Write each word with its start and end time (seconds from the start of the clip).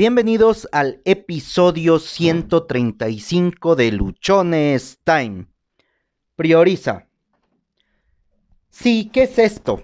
Bienvenidos 0.00 0.66
al 0.72 1.02
episodio 1.04 1.98
135 1.98 3.76
de 3.76 3.92
Luchones 3.92 4.98
Time. 5.04 5.44
Prioriza. 6.36 7.06
Sí, 8.70 9.10
¿qué 9.12 9.24
es 9.24 9.38
esto? 9.38 9.82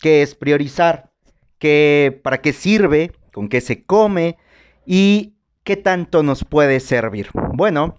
¿Qué 0.00 0.22
es 0.22 0.36
priorizar? 0.36 1.10
¿Qué, 1.58 2.16
¿Para 2.22 2.40
qué 2.40 2.52
sirve? 2.52 3.10
¿Con 3.32 3.48
qué 3.48 3.60
se 3.60 3.82
come? 3.82 4.38
¿Y 4.86 5.34
qué 5.64 5.76
tanto 5.76 6.22
nos 6.22 6.44
puede 6.44 6.78
servir? 6.78 7.30
Bueno, 7.52 7.96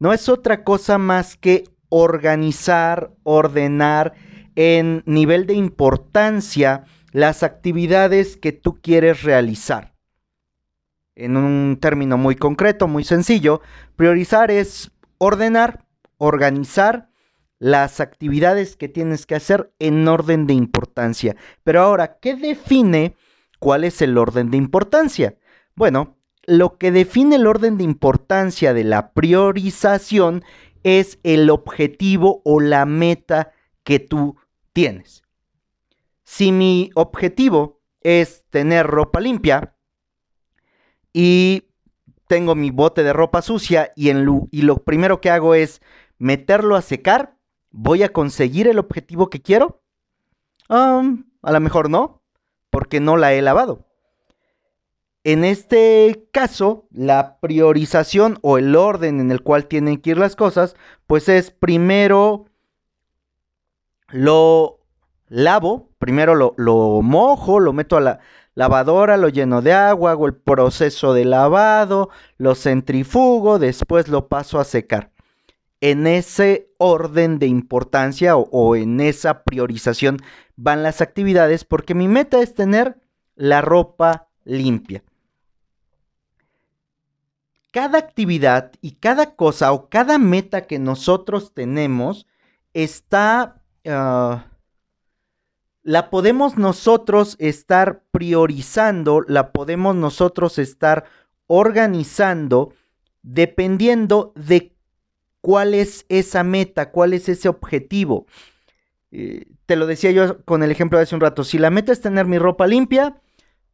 no 0.00 0.12
es 0.12 0.28
otra 0.28 0.64
cosa 0.64 0.98
más 0.98 1.34
que 1.34 1.64
organizar, 1.88 3.10
ordenar 3.22 4.12
en 4.54 5.02
nivel 5.06 5.46
de 5.46 5.54
importancia 5.54 6.84
las 7.12 7.42
actividades 7.42 8.36
que 8.36 8.52
tú 8.52 8.82
quieres 8.82 9.22
realizar. 9.22 9.89
En 11.20 11.36
un 11.36 11.76
término 11.78 12.16
muy 12.16 12.34
concreto, 12.34 12.88
muy 12.88 13.04
sencillo, 13.04 13.60
priorizar 13.94 14.50
es 14.50 14.90
ordenar, 15.18 15.84
organizar 16.16 17.10
las 17.58 18.00
actividades 18.00 18.74
que 18.74 18.88
tienes 18.88 19.26
que 19.26 19.34
hacer 19.34 19.70
en 19.78 20.08
orden 20.08 20.46
de 20.46 20.54
importancia. 20.54 21.36
Pero 21.62 21.82
ahora, 21.82 22.18
¿qué 22.20 22.36
define 22.36 23.16
cuál 23.58 23.84
es 23.84 24.00
el 24.00 24.16
orden 24.16 24.50
de 24.50 24.56
importancia? 24.56 25.36
Bueno, 25.74 26.16
lo 26.46 26.78
que 26.78 26.90
define 26.90 27.36
el 27.36 27.46
orden 27.46 27.76
de 27.76 27.84
importancia 27.84 28.72
de 28.72 28.84
la 28.84 29.12
priorización 29.12 30.42
es 30.84 31.18
el 31.22 31.50
objetivo 31.50 32.40
o 32.46 32.60
la 32.60 32.86
meta 32.86 33.52
que 33.84 33.98
tú 33.98 34.36
tienes. 34.72 35.22
Si 36.24 36.50
mi 36.50 36.90
objetivo 36.94 37.82
es 38.00 38.42
tener 38.48 38.86
ropa 38.86 39.20
limpia 39.20 39.76
y 41.12 41.64
tengo 42.26 42.54
mi 42.54 42.70
bote 42.70 43.02
de 43.02 43.12
ropa 43.12 43.42
sucia 43.42 43.92
y, 43.96 44.10
en 44.10 44.48
y 44.50 44.62
lo 44.62 44.84
primero 44.84 45.20
que 45.20 45.30
hago 45.30 45.54
es 45.54 45.82
meterlo 46.18 46.76
a 46.76 46.82
secar, 46.82 47.36
¿voy 47.70 48.02
a 48.02 48.12
conseguir 48.12 48.68
el 48.68 48.78
objetivo 48.78 49.30
que 49.30 49.42
quiero? 49.42 49.82
Um, 50.68 51.24
a 51.42 51.52
lo 51.52 51.60
mejor 51.60 51.90
no, 51.90 52.22
porque 52.70 53.00
no 53.00 53.16
la 53.16 53.32
he 53.32 53.42
lavado. 53.42 53.86
En 55.22 55.44
este 55.44 56.28
caso, 56.32 56.86
la 56.90 57.38
priorización 57.40 58.38
o 58.40 58.56
el 58.56 58.74
orden 58.74 59.20
en 59.20 59.30
el 59.30 59.42
cual 59.42 59.66
tienen 59.66 59.98
que 59.98 60.10
ir 60.10 60.18
las 60.18 60.34
cosas, 60.34 60.76
pues 61.06 61.28
es 61.28 61.50
primero 61.50 62.46
lo 64.08 64.80
lavo, 65.28 65.90
primero 65.98 66.34
lo, 66.34 67.02
mojo, 67.02 67.60
lo 67.60 67.72
meto 67.72 67.96
a 67.96 68.00
la 68.00 68.20
lavadora, 68.54 69.16
lo 69.16 69.28
lleno 69.28 69.62
de 69.62 69.72
agua, 69.72 70.12
hago 70.12 70.26
el 70.26 70.34
proceso 70.34 71.14
de 71.14 71.24
lavado, 71.24 72.10
lo 72.36 72.54
centrifugo, 72.54 73.58
después 73.58 74.08
lo 74.08 74.28
paso 74.28 74.58
a 74.60 74.64
secar. 74.64 75.10
En 75.80 76.06
ese 76.06 76.70
orden 76.78 77.38
de 77.38 77.46
importancia 77.46 78.36
o 78.36 78.76
en 78.76 79.00
esa 79.00 79.44
priorización 79.44 80.18
van 80.56 80.82
las 80.82 81.00
actividades 81.00 81.64
porque 81.64 81.94
mi 81.94 82.06
meta 82.06 82.40
es 82.40 82.54
tener 82.54 82.98
la 83.34 83.62
ropa 83.62 84.28
limpia 84.44 85.02
cada 87.70 87.98
actividad 87.98 88.72
y 88.80 88.92
cada 88.92 89.34
cosa 89.36 89.72
o 89.72 89.88
cada 89.88 90.18
meta 90.18 90.66
que 90.66 90.78
nosotros 90.78 91.54
tenemos 91.54 92.26
está, 92.74 93.62
ah, 93.86 94.46
la 95.82 96.10
podemos 96.10 96.56
nosotros 96.58 97.36
estar 97.38 98.02
priorizando, 98.10 99.22
la 99.26 99.52
podemos 99.52 99.96
nosotros 99.96 100.58
estar 100.58 101.04
organizando 101.46 102.72
dependiendo 103.22 104.32
de 104.36 104.74
cuál 105.40 105.74
es 105.74 106.04
esa 106.08 106.44
meta, 106.44 106.90
cuál 106.90 107.12
es 107.12 107.28
ese 107.28 107.48
objetivo. 107.48 108.26
Eh, 109.10 109.46
te 109.66 109.76
lo 109.76 109.86
decía 109.86 110.10
yo 110.10 110.44
con 110.44 110.62
el 110.62 110.70
ejemplo 110.70 110.98
de 110.98 111.04
hace 111.04 111.14
un 111.14 111.20
rato, 111.20 111.44
si 111.44 111.58
la 111.58 111.70
meta 111.70 111.92
es 111.92 112.00
tener 112.00 112.26
mi 112.26 112.38
ropa 112.38 112.66
limpia, 112.66 113.20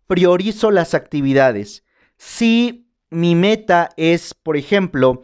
priorizo 0.06 0.70
las 0.70 0.94
actividades. 0.94 1.84
Si 2.16 2.88
mi 3.10 3.34
meta 3.34 3.90
es, 3.96 4.34
por 4.34 4.56
ejemplo, 4.56 5.22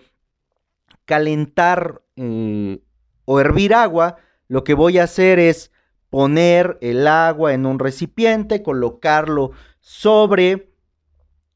calentar 1.05 2.03
eh, 2.17 2.83
o 3.25 3.41
hervir 3.41 3.75
agua, 3.75 4.17
lo 4.49 4.65
que 4.65 4.75
voy 4.75 4.99
a 4.99 5.05
hacer 5.05 5.39
es 5.39 5.71
poner 6.13 6.79
el 6.81 7.09
agua 7.09 7.55
en 7.55 7.67
un 7.67 7.81
recipiente, 7.81 8.63
colocarlo 8.63 9.51
sobre 9.81 10.73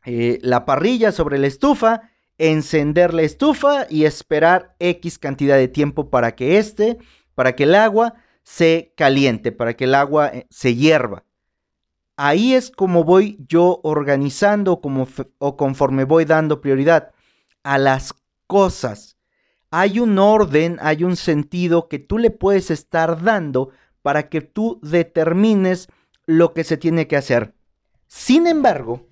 eh, 0.05 0.41
la 0.43 0.65
parrilla, 0.65 1.13
sobre 1.13 1.39
la 1.39 1.47
estufa, 1.47 2.11
encender 2.39 3.15
la 3.15 3.23
estufa 3.23 3.87
y 3.89 4.07
esperar 4.07 4.75
X 4.81 5.21
cantidad 5.21 5.57
de 5.57 5.69
tiempo 5.69 6.11
para 6.11 6.35
que 6.35 6.59
este, 6.59 6.99
para 7.37 7.55
que 7.55 7.65
el 7.65 7.75
agua 7.77 8.15
se 8.43 8.95
caliente, 8.97 9.53
para 9.53 9.75
que 9.75 9.85
el 9.85 9.95
agua 9.95 10.29
eh, 10.29 10.47
se 10.51 10.75
hierva 10.75 11.27
ahí 12.17 12.55
es 12.55 12.71
como 12.71 13.05
voy 13.05 13.39
yo 13.47 13.81
organizando 13.83 14.81
como 14.81 15.07
o 15.39 15.57
conforme 15.57 16.05
voy 16.05 16.25
dando 16.25 16.61
prioridad 16.61 17.13
a 17.63 17.79
las 17.79 18.15
cosas. 18.47 19.17
Hay 19.71 20.01
un 20.01 20.19
orden, 20.19 20.79
hay 20.81 21.05
un 21.05 21.17
sentido 21.17 21.89
que 21.89 21.99
tú 21.99 22.19
le 22.19 22.31
puedes 22.31 22.71
estar 22.71 23.23
dando 23.23 23.71
para 24.07 24.29
que 24.29 24.41
tú 24.41 24.79
determines 24.85 25.89
lo 26.27 26.55
que 26.55 26.63
se 26.63 26.77
tiene 26.77 27.09
que 27.09 27.17
hacer. 27.17 27.55
Sin 28.07 28.47
embargo, 28.47 29.05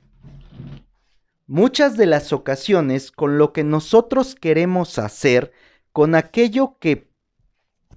muchas 1.49 1.97
de 1.97 2.06
las 2.06 2.32
ocasiones 2.32 3.10
con 3.10 3.37
lo 3.37 3.53
que 3.53 3.65
nosotros 3.65 4.37
queremos 4.37 5.00
hacer, 5.00 5.50
con 5.91 6.15
aquello 6.15 6.77
que, 6.78 7.09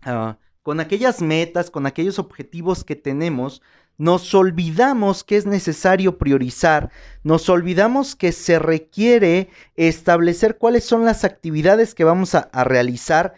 ah, 0.01 0.39
con 0.63 0.79
aquellas 0.79 1.21
metas, 1.21 1.69
con 1.69 1.85
aquellos 1.85 2.17
objetivos 2.17 2.83
que 2.83 2.95
tenemos, 2.95 3.61
nos 3.99 4.33
olvidamos 4.33 5.23
que 5.23 5.37
es 5.37 5.45
necesario 5.45 6.17
priorizar, 6.17 6.89
nos 7.21 7.47
olvidamos 7.47 8.15
que 8.15 8.31
se 8.31 8.57
requiere 8.57 9.49
establecer 9.75 10.57
cuáles 10.57 10.83
son 10.83 11.05
las 11.05 11.23
actividades 11.23 11.93
que 11.93 12.05
vamos 12.05 12.33
a, 12.33 12.49
realizar, 12.63 13.35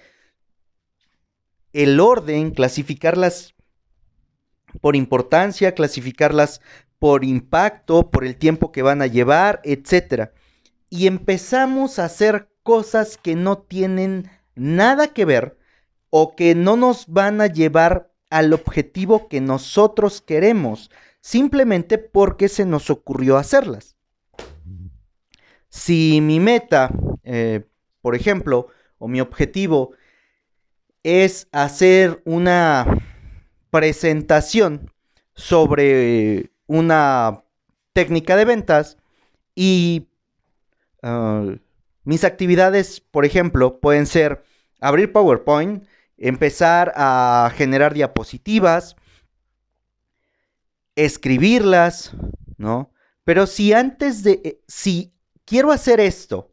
el 1.73 1.99
orden, 1.99 2.51
clasificarlas 2.51 3.55
por 4.81 4.95
importancia, 4.95 5.73
clasificarlas 5.73 6.61
por 6.99 7.23
impacto, 7.23 8.11
por 8.11 8.25
el 8.25 8.35
tiempo 8.37 8.71
que 8.71 8.81
van 8.81 9.01
a 9.01 9.07
llevar, 9.07 9.61
etc. 9.63 10.31
Y 10.89 11.07
empezamos 11.07 11.99
a 11.99 12.05
hacer 12.05 12.49
cosas 12.63 13.17
que 13.17 13.35
no 13.35 13.57
tienen 13.57 14.29
nada 14.55 15.07
que 15.13 15.25
ver 15.25 15.57
o 16.09 16.35
que 16.35 16.55
no 16.55 16.75
nos 16.75 17.07
van 17.07 17.41
a 17.41 17.47
llevar 17.47 18.11
al 18.29 18.53
objetivo 18.53 19.27
que 19.27 19.41
nosotros 19.41 20.21
queremos, 20.21 20.91
simplemente 21.21 21.97
porque 21.97 22.47
se 22.47 22.65
nos 22.65 22.89
ocurrió 22.89 23.37
hacerlas. 23.37 23.95
Si 25.69 26.19
mi 26.21 26.39
meta, 26.39 26.91
eh, 27.23 27.63
por 28.01 28.15
ejemplo, 28.15 28.67
o 28.97 29.07
mi 29.07 29.21
objetivo 29.21 29.91
es 31.09 31.47
hacer 31.51 32.21
una 32.25 32.85
presentación 33.71 34.91
sobre 35.33 36.51
una 36.67 37.43
técnica 37.93 38.35
de 38.35 38.45
ventas 38.45 38.97
y 39.55 40.07
ah, 41.01 41.45
mis 42.03 42.23
actividades, 42.23 43.01
por 43.01 43.25
ejemplo, 43.25 43.79
pueden 43.79 44.05
ser 44.05 44.43
abrir 44.79 45.11
PowerPoint, 45.11 45.85
empezar 46.17 46.93
a 46.95 47.51
generar 47.55 47.93
diapositivas, 47.93 48.95
escribirlas, 50.95 52.13
¿no? 52.57 52.91
Pero 53.23 53.47
si 53.47 53.73
antes 53.73 54.23
de, 54.23 54.41
eh, 54.43 54.61
si 54.67 55.13
quiero 55.45 55.71
hacer 55.71 55.99
esto, 55.99 56.51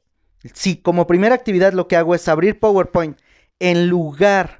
si 0.55 0.77
como 0.77 1.07
primera 1.07 1.35
actividad 1.35 1.73
lo 1.73 1.89
que 1.89 1.97
hago 1.97 2.15
es 2.15 2.29
abrir 2.29 2.61
PowerPoint, 2.61 3.19
en 3.59 3.89
lugar 3.89 4.59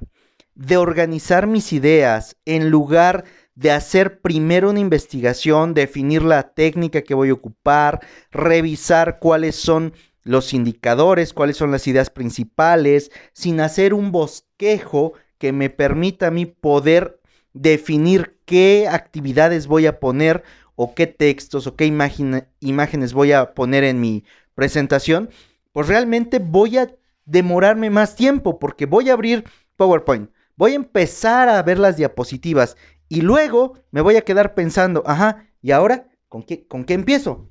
de 0.55 0.77
organizar 0.77 1.47
mis 1.47 1.71
ideas, 1.73 2.35
en 2.45 2.69
lugar 2.69 3.25
de 3.55 3.71
hacer 3.71 4.21
primero 4.21 4.69
una 4.69 4.79
investigación, 4.79 5.73
definir 5.73 6.23
la 6.23 6.53
técnica 6.53 7.01
que 7.01 7.13
voy 7.13 7.29
a 7.29 7.33
ocupar, 7.33 8.01
revisar 8.31 9.19
cuáles 9.19 9.55
son 9.55 9.93
los 10.23 10.53
indicadores, 10.53 11.33
cuáles 11.33 11.57
son 11.57 11.71
las 11.71 11.87
ideas 11.87 12.09
principales, 12.09 13.11
sin 13.33 13.61
hacer 13.61 13.93
un 13.93 14.11
bosquejo 14.11 15.13
que 15.37 15.51
me 15.51 15.69
permita 15.69 16.27
a 16.27 16.31
mí 16.31 16.45
poder 16.45 17.19
definir 17.53 18.37
qué 18.45 18.87
actividades 18.89 19.67
voy 19.67 19.85
a 19.85 19.99
poner 19.99 20.43
o 20.75 20.93
qué 20.93 21.07
textos 21.07 21.65
o 21.65 21.75
qué 21.75 21.85
imágenes 21.85 23.13
voy 23.13 23.31
a 23.31 23.53
poner 23.53 23.83
en 23.83 23.99
mi 23.99 24.23
presentación, 24.53 25.29
pues 25.71 25.87
realmente 25.87 26.39
voy 26.39 26.77
a 26.77 26.91
demorarme 27.27 27.91
más 27.91 28.15
tiempo 28.15 28.57
porque 28.57 28.87
voy 28.87 29.11
a 29.11 29.13
abrir 29.13 29.43
PowerPoint, 29.75 30.31
voy 30.55 30.71
a 30.71 30.75
empezar 30.77 31.49
a 31.49 31.61
ver 31.61 31.77
las 31.77 31.97
diapositivas 31.97 32.75
y 33.09 33.21
luego 33.21 33.73
me 33.91 34.01
voy 34.01 34.15
a 34.15 34.21
quedar 34.21 34.55
pensando, 34.55 35.03
ajá, 35.05 35.45
¿y 35.61 35.71
ahora 35.71 36.07
con 36.27 36.41
qué, 36.41 36.65
con 36.65 36.83
qué 36.83 36.93
empiezo? 36.93 37.47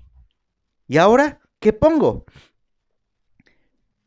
¿Y 0.88 0.96
ahora 0.96 1.40
qué 1.60 1.72
pongo? 1.72 2.24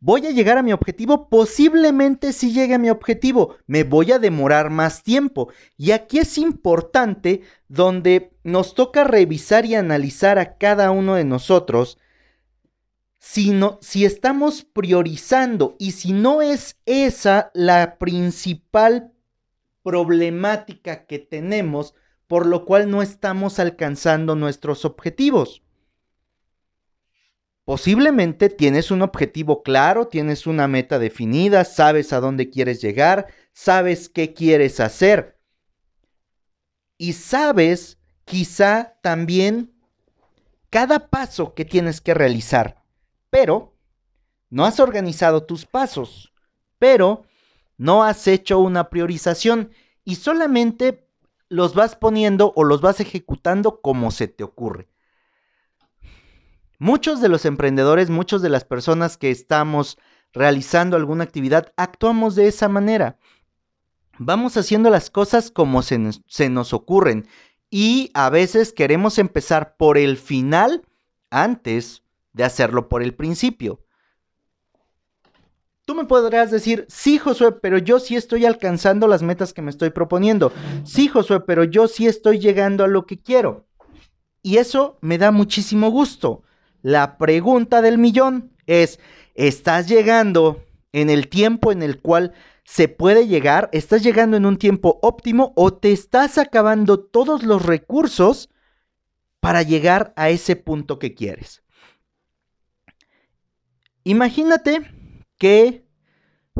¿Voy 0.02 0.26
a 0.26 0.32
llegar 0.32 0.58
a 0.58 0.64
mi 0.64 0.72
objetivo? 0.72 1.28
Posiblemente 1.28 2.32
sí 2.32 2.54
llegue 2.54 2.76
a 2.76 2.80
mi 2.80 2.90
objetivo. 2.90 3.58
Me 3.68 3.84
voy 3.84 4.14
a 4.14 4.20
demorar 4.20 4.70
más 4.70 5.04
tiempo. 5.04 5.50
Y 5.76 5.92
aquí 5.92 6.20
es 6.20 6.38
importante 6.38 7.42
donde 7.68 8.32
nos 8.46 8.76
toca 8.76 9.04
revisar 9.04 9.66
y 9.66 9.76
analizar 9.76 10.40
a 10.40 10.58
cada 10.58 10.92
uno 10.92 11.16
de 11.16 11.26
nosotros 11.26 11.98
si, 13.20 13.54
si 13.82 14.06
estamos 14.06 14.64
priorizando 14.64 15.76
y 15.78 15.92
si 15.92 16.14
no 16.14 16.42
es 16.42 16.78
esa 16.86 17.52
la 17.54 17.98
principal 17.98 19.14
problemática 19.84 21.06
que 21.06 21.20
tenemos 21.20 21.94
por 22.28 22.46
lo 22.46 22.64
cual 22.64 22.92
no 22.92 23.02
estamos 23.02 23.60
alcanzando 23.60 24.36
nuestros 24.36 24.86
objetivos. 24.86 25.64
Posiblemente 27.66 28.50
tienes 28.50 28.92
un 28.92 29.02
objetivo 29.02 29.64
claro, 29.64 30.08
tienes 30.08 30.46
una 30.46 30.68
meta 30.68 31.00
definida, 31.00 31.66
sabes 31.66 32.14
a 32.14 32.20
dónde 32.20 32.50
quieres 32.50 32.82
llegar, 32.82 33.28
sabes 33.52 34.10
qué 34.10 34.34
quieres 34.34 34.80
hacer. 34.80 35.40
Y 36.98 37.14
sabes 37.14 37.98
quizá 38.26 38.98
también 39.02 39.74
cada 40.70 41.10
paso 41.10 41.56
que 41.56 41.66
tienes 41.66 42.00
que 42.00 42.14
realizar. 42.14 42.79
Pero 43.30 43.76
no 44.50 44.66
has 44.66 44.80
organizado 44.80 45.44
tus 45.44 45.66
pasos, 45.66 46.34
pero 46.78 47.24
no 47.78 48.04
has 48.04 48.28
hecho 48.28 48.60
una 48.60 48.90
priorización 48.90 49.72
y 50.04 50.16
solamente 50.16 51.08
los 51.50 51.74
vas 51.74 51.96
poniendo 51.96 52.54
o 52.56 52.64
los 52.64 52.82
vas 52.82 53.00
ejecutando 53.00 53.82
como 53.82 54.12
se 54.12 54.28
te 54.28 54.44
ocurre. 54.44 54.88
Muchos 56.78 57.22
de 57.22 57.30
los 57.30 57.46
emprendedores, 57.46 58.10
muchas 58.10 58.42
de 58.42 58.50
las 58.50 58.64
personas 58.64 59.18
que 59.18 59.32
estamos 59.32 59.98
realizando 60.32 60.96
alguna 60.96 61.24
actividad, 61.24 61.74
actuamos 61.76 62.36
de 62.36 62.48
esa 62.48 62.70
manera. 62.70 63.18
Vamos 64.18 64.58
haciendo 64.58 64.90
las 64.90 65.10
cosas 65.10 65.52
como 65.52 65.82
se 65.82 65.98
nos, 66.50 66.74
ocurren 66.74 67.28
y 67.70 68.12
a 68.14 68.30
veces 68.30 68.74
queremos 68.74 69.18
empezar 69.18 69.76
por 69.78 69.98
el 69.98 70.18
final 70.18 70.86
antes 71.30 72.04
de 72.40 72.46
hacerlo 72.46 72.88
por 72.88 73.04
el 73.04 73.14
principio. 73.14 73.82
Tú 75.84 75.94
me 75.94 76.06
podrás 76.06 76.52
decir, 76.52 76.86
sí, 76.88 77.18
Josué, 77.18 77.52
pero 77.52 77.78
yo 77.78 78.00
sí 78.00 78.16
estoy 78.16 78.46
alcanzando 78.46 79.10
las 79.10 79.22
metas 79.22 79.52
que 79.52 79.62
me 79.62 79.70
estoy 79.70 79.90
proponiendo. 79.90 80.54
Sí, 80.86 81.10
Josué, 81.10 81.42
pero 81.42 81.66
yo 81.66 81.90
sí 81.90 82.08
estoy 82.08 82.40
llegando 82.40 82.86
a 82.86 82.88
lo 82.88 83.06
que 83.06 83.22
quiero. 83.22 83.68
Y 84.42 84.56
eso 84.56 84.98
me 85.02 85.18
da 85.18 85.32
muchísimo 85.32 85.92
gusto. 85.92 86.44
La 86.82 87.18
pregunta 87.18 87.82
del 87.82 87.98
millón 87.98 88.54
es, 88.68 89.02
¿estás 89.36 89.90
llegando 89.90 90.64
en 90.94 91.10
el 91.10 91.28
tiempo 91.28 91.74
en 91.74 91.84
el 91.84 92.00
cual 92.00 92.32
se 92.64 92.88
puede 92.88 93.28
llegar? 93.28 93.70
¿Estás 93.74 94.02
llegando 94.02 94.38
en 94.38 94.46
un 94.46 94.56
tiempo 94.56 94.98
óptimo 95.02 95.52
o 95.58 95.74
te 95.74 95.92
estás 95.92 96.38
acabando 96.38 97.02
todos 97.02 97.44
los 97.44 97.66
recursos 97.66 98.50
para 99.42 99.62
llegar 99.62 100.14
a 100.16 100.30
ese 100.30 100.56
punto 100.56 101.00
que 101.00 101.14
quieres? 101.14 101.64
Imagínate 104.04 104.82
que 105.38 105.86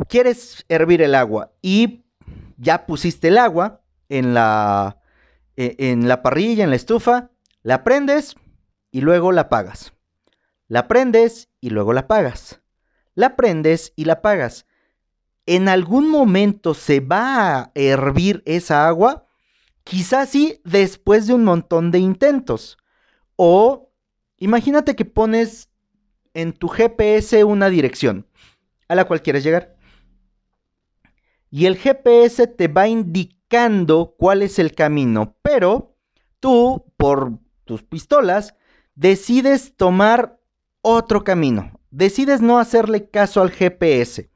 quieres 0.08 0.64
hervir 0.68 1.02
el 1.02 1.14
agua 1.14 1.52
y 1.62 2.04
ya 2.56 2.86
pusiste 2.86 3.28
el 3.28 3.38
agua 3.38 3.82
en 4.08 4.34
la, 4.34 5.00
e, 5.56 5.76
en 5.78 6.08
la 6.08 6.22
parrilla, 6.22 6.64
en 6.64 6.70
la 6.70 6.76
estufa, 6.76 7.30
la 7.62 7.84
prendes 7.84 8.36
y 8.90 9.00
luego 9.00 9.32
la 9.32 9.42
apagas. 9.42 9.92
La 10.68 10.88
prendes 10.88 11.48
y 11.60 11.70
luego 11.70 11.92
la 11.92 12.02
apagas. 12.02 12.60
La 13.14 13.36
prendes 13.36 13.92
y 13.96 14.04
la 14.04 14.14
apagas. 14.14 14.66
¿En 15.46 15.68
algún 15.68 16.08
momento 16.08 16.74
se 16.74 17.00
va 17.00 17.58
a 17.58 17.70
hervir 17.74 18.42
esa 18.46 18.86
agua? 18.86 19.26
Quizás 19.84 20.28
sí 20.28 20.60
después 20.64 21.26
de 21.26 21.34
un 21.34 21.44
montón 21.44 21.90
de 21.90 21.98
intentos. 21.98 22.78
O 23.36 23.90
imagínate 24.36 24.94
que 24.94 25.04
pones 25.04 25.69
en 26.34 26.52
tu 26.52 26.68
GPS 26.68 27.44
una 27.44 27.68
dirección 27.68 28.26
a 28.88 28.94
la 28.94 29.04
cual 29.04 29.22
quieres 29.22 29.44
llegar. 29.44 29.76
Y 31.50 31.66
el 31.66 31.76
GPS 31.76 32.46
te 32.46 32.68
va 32.68 32.88
indicando 32.88 34.14
cuál 34.18 34.42
es 34.42 34.58
el 34.58 34.74
camino, 34.74 35.36
pero 35.42 35.96
tú, 36.38 36.84
por 36.96 37.38
tus 37.64 37.82
pistolas, 37.82 38.54
decides 38.94 39.76
tomar 39.76 40.40
otro 40.82 41.24
camino. 41.24 41.72
Decides 41.90 42.40
no 42.40 42.58
hacerle 42.58 43.10
caso 43.10 43.42
al 43.42 43.50
GPS. 43.50 44.30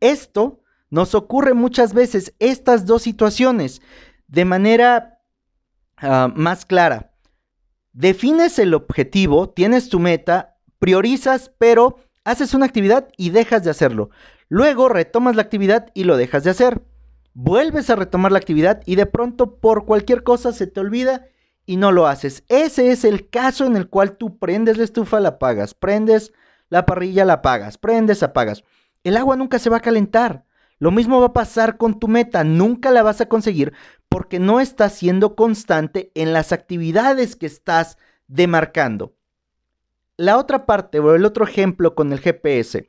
Esto 0.00 0.60
nos 0.90 1.14
ocurre 1.14 1.54
muchas 1.54 1.94
veces, 1.94 2.34
estas 2.38 2.86
dos 2.86 3.02
situaciones, 3.02 3.82
de 4.28 4.44
manera 4.44 5.20
ah, 5.96 6.32
más 6.34 6.64
clara. 6.64 7.12
Defines 7.92 8.58
el 8.58 8.74
objetivo, 8.74 9.50
tienes 9.50 9.88
tu 9.88 9.98
meta, 9.98 10.53
priorizas, 10.84 11.50
pero 11.56 11.96
haces 12.24 12.52
una 12.52 12.66
actividad 12.66 13.08
y 13.16 13.30
dejas 13.30 13.64
de 13.64 13.70
hacerlo. 13.70 14.10
Luego 14.50 14.90
retomas 14.90 15.34
la 15.34 15.40
actividad 15.40 15.86
y 15.94 16.04
lo 16.04 16.18
dejas 16.18 16.44
de 16.44 16.50
hacer. 16.50 16.82
Vuelves 17.32 17.88
a 17.88 17.96
retomar 17.96 18.32
la 18.32 18.36
actividad 18.36 18.82
y 18.84 18.96
de 18.96 19.06
pronto 19.06 19.56
por 19.56 19.86
cualquier 19.86 20.22
cosa 20.24 20.52
se 20.52 20.66
te 20.66 20.80
olvida 20.80 21.24
y 21.64 21.78
no 21.78 21.90
lo 21.90 22.06
haces. 22.06 22.44
Ese 22.48 22.90
es 22.90 23.06
el 23.06 23.30
caso 23.30 23.64
en 23.64 23.76
el 23.76 23.88
cual 23.88 24.18
tú 24.18 24.38
prendes 24.38 24.76
la 24.76 24.84
estufa, 24.84 25.20
la 25.20 25.30
apagas, 25.30 25.72
prendes 25.72 26.34
la 26.68 26.84
parrilla, 26.84 27.24
la 27.24 27.32
apagas, 27.34 27.78
prendes, 27.78 28.22
apagas. 28.22 28.62
El 29.04 29.16
agua 29.16 29.36
nunca 29.36 29.58
se 29.58 29.70
va 29.70 29.78
a 29.78 29.80
calentar. 29.80 30.44
Lo 30.78 30.90
mismo 30.90 31.18
va 31.18 31.28
a 31.28 31.32
pasar 31.32 31.78
con 31.78 31.98
tu 31.98 32.08
meta, 32.08 32.44
nunca 32.44 32.90
la 32.90 33.02
vas 33.02 33.22
a 33.22 33.26
conseguir 33.30 33.72
porque 34.10 34.38
no 34.38 34.60
estás 34.60 34.92
siendo 34.92 35.34
constante 35.34 36.12
en 36.14 36.34
las 36.34 36.52
actividades 36.52 37.36
que 37.36 37.46
estás 37.46 37.96
demarcando. 38.28 39.13
La 40.16 40.38
otra 40.38 40.66
parte 40.66 41.00
o 41.00 41.14
el 41.14 41.24
otro 41.24 41.44
ejemplo 41.44 41.94
con 41.94 42.12
el 42.12 42.20
GPS. 42.20 42.88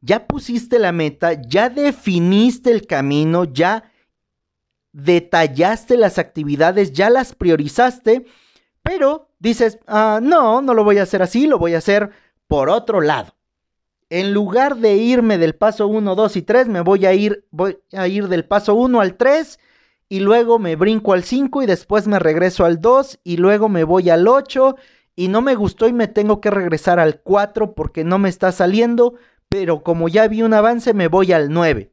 Ya 0.00 0.26
pusiste 0.26 0.78
la 0.78 0.92
meta, 0.92 1.32
ya 1.32 1.70
definiste 1.70 2.70
el 2.70 2.86
camino, 2.86 3.44
ya 3.44 3.90
detallaste 4.92 5.96
las 5.96 6.18
actividades, 6.18 6.92
ya 6.92 7.08
las 7.08 7.34
priorizaste, 7.34 8.26
pero 8.82 9.30
dices, 9.38 9.78
ah, 9.86 10.20
no, 10.22 10.60
no 10.60 10.74
lo 10.74 10.84
voy 10.84 10.98
a 10.98 11.02
hacer 11.04 11.22
así, 11.22 11.46
lo 11.46 11.58
voy 11.58 11.74
a 11.74 11.78
hacer 11.78 12.10
por 12.46 12.68
otro 12.68 13.00
lado. 13.00 13.34
En 14.10 14.34
lugar 14.34 14.76
de 14.76 14.96
irme 14.96 15.38
del 15.38 15.54
paso 15.54 15.88
1, 15.88 16.14
2 16.14 16.36
y 16.36 16.42
3, 16.42 16.68
me 16.68 16.82
voy 16.82 17.06
a 17.06 17.14
ir, 17.14 17.46
voy 17.50 17.78
a 17.92 18.06
ir 18.06 18.28
del 18.28 18.44
paso 18.44 18.74
1 18.74 19.00
al 19.00 19.16
3 19.16 19.58
y 20.10 20.20
luego 20.20 20.58
me 20.58 20.76
brinco 20.76 21.14
al 21.14 21.24
5 21.24 21.62
y 21.62 21.66
después 21.66 22.06
me 22.06 22.18
regreso 22.18 22.64
al 22.64 22.80
2 22.80 23.20
y 23.24 23.38
luego 23.38 23.68
me 23.68 23.84
voy 23.84 24.10
al 24.10 24.28
8 24.28 24.76
y 25.16 25.28
no 25.28 25.42
me 25.42 25.54
gustó 25.54 25.88
y 25.88 25.92
me 25.92 26.08
tengo 26.08 26.40
que 26.40 26.50
regresar 26.50 26.98
al 26.98 27.20
4 27.20 27.74
porque 27.74 28.04
no 28.04 28.18
me 28.18 28.28
está 28.28 28.52
saliendo, 28.52 29.14
pero 29.48 29.82
como 29.82 30.08
ya 30.08 30.26
vi 30.28 30.42
un 30.42 30.54
avance 30.54 30.94
me 30.94 31.08
voy 31.08 31.32
al 31.32 31.52
9 31.52 31.92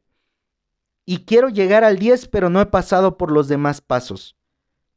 y 1.05 1.25
quiero 1.25 1.49
llegar 1.49 1.83
al 1.83 1.97
10, 1.99 2.27
pero 2.27 2.49
no 2.49 2.61
he 2.61 2.67
pasado 2.67 3.17
por 3.17 3.31
los 3.31 3.47
demás 3.47 3.81
pasos. 3.81 4.37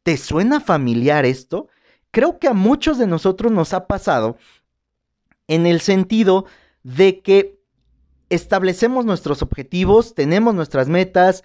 ¿Te 0.02 0.16
suena 0.16 0.60
familiar 0.60 1.24
esto? 1.24 1.68
Creo 2.10 2.38
que 2.38 2.48
a 2.48 2.52
muchos 2.52 2.98
de 2.98 3.06
nosotros 3.06 3.50
nos 3.50 3.72
ha 3.72 3.86
pasado 3.86 4.36
en 5.48 5.66
el 5.66 5.80
sentido 5.80 6.46
de 6.82 7.20
que 7.20 7.58
establecemos 8.28 9.04
nuestros 9.04 9.42
objetivos, 9.42 10.14
tenemos 10.14 10.54
nuestras 10.54 10.88
metas, 10.88 11.42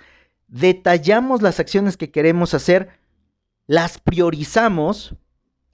detallamos 0.48 1.42
las 1.42 1.60
acciones 1.60 1.98
que 1.98 2.12
queremos 2.12 2.54
hacer, 2.54 2.90
las 3.66 3.98
priorizamos 3.98 5.16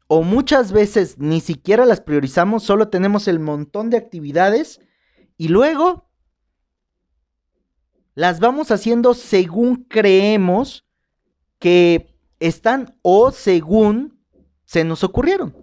o 0.07 0.21
muchas 0.24 0.71
veces 0.71 1.17
ni 1.17 1.41
siquiera 1.41 1.85
las 1.85 2.01
priorizamos, 2.01 2.63
solo 2.63 2.89
tenemos 2.89 3.27
el 3.27 3.39
montón 3.39 3.89
de 3.89 3.97
actividades 3.97 4.79
y 5.38 5.47
luego 5.47 6.09
las 8.13 8.39
vamos 8.39 8.71
haciendo 8.71 9.13
según 9.13 9.83
creemos 9.83 10.85
que 11.59 12.15
están 12.39 12.97
o 13.01 13.31
según 13.31 14.19
se 14.63 14.83
nos 14.83 15.03
ocurrieron. 15.03 15.55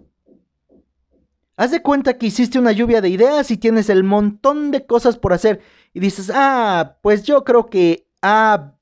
Haz 1.55 1.71
de 1.71 1.81
cuenta 1.81 2.17
que 2.17 2.25
hiciste 2.25 2.57
una 2.57 2.71
lluvia 2.71 2.99
de 3.01 3.09
ideas 3.09 3.51
y 3.51 3.57
tienes 3.57 3.89
el 3.89 4.03
montón 4.03 4.71
de 4.71 4.85
cosas 4.85 5.17
por 5.17 5.33
hacer 5.33 5.61
y 5.93 5.99
dices, 5.99 6.31
ah, 6.33 6.97
pues 7.01 7.23
yo 7.23 7.43
creo 7.43 7.67
que 7.67 8.07
A 8.21 8.75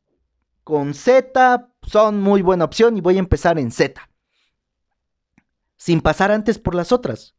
con 0.64 0.94
Z 0.94 1.70
son 1.84 2.22
muy 2.22 2.42
buena 2.42 2.66
opción 2.66 2.96
y 2.98 3.02
voy 3.02 3.18
a 3.18 3.20
empezar 3.20 3.60
en 3.60 3.72
Z. 3.72 4.11
Sin 5.82 6.02
pasar 6.02 6.32
antes 6.32 6.60
por 6.60 6.76
las 6.76 6.92
otras. 6.92 7.34